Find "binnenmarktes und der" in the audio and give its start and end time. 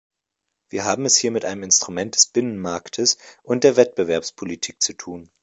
2.25-3.75